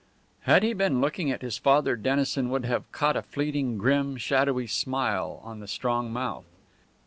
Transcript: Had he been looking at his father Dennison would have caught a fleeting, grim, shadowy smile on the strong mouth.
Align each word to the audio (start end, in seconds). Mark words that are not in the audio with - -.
Had 0.45 0.63
he 0.63 0.73
been 0.73 0.99
looking 0.99 1.29
at 1.29 1.43
his 1.43 1.59
father 1.59 1.95
Dennison 1.95 2.49
would 2.49 2.65
have 2.65 2.91
caught 2.91 3.15
a 3.15 3.21
fleeting, 3.21 3.77
grim, 3.77 4.17
shadowy 4.17 4.65
smile 4.65 5.39
on 5.43 5.59
the 5.59 5.67
strong 5.67 6.11
mouth. 6.11 6.47